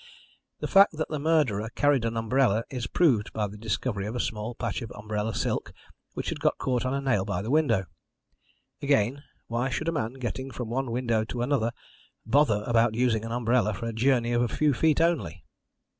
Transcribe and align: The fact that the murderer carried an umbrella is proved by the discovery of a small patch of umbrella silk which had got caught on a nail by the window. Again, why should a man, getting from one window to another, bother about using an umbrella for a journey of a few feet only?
The 0.61 0.67
fact 0.67 0.93
that 0.97 1.09
the 1.09 1.19
murderer 1.19 1.69
carried 1.75 2.05
an 2.05 2.17
umbrella 2.17 2.63
is 2.71 2.87
proved 2.87 3.31
by 3.33 3.45
the 3.45 3.55
discovery 3.55 4.07
of 4.07 4.15
a 4.15 4.19
small 4.19 4.55
patch 4.55 4.81
of 4.81 4.91
umbrella 4.95 5.35
silk 5.35 5.71
which 6.15 6.29
had 6.29 6.39
got 6.39 6.57
caught 6.57 6.85
on 6.87 6.95
a 6.95 7.01
nail 7.01 7.23
by 7.23 7.43
the 7.43 7.51
window. 7.51 7.85
Again, 8.81 9.21
why 9.45 9.69
should 9.69 9.87
a 9.89 9.91
man, 9.91 10.13
getting 10.13 10.49
from 10.49 10.71
one 10.71 10.89
window 10.89 11.23
to 11.25 11.43
another, 11.43 11.71
bother 12.25 12.63
about 12.65 12.95
using 12.95 13.23
an 13.23 13.31
umbrella 13.31 13.75
for 13.75 13.85
a 13.85 13.93
journey 13.93 14.31
of 14.33 14.41
a 14.41 14.47
few 14.47 14.73
feet 14.73 14.99
only? 14.99 15.43